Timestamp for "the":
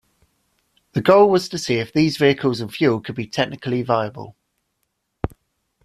0.93-1.01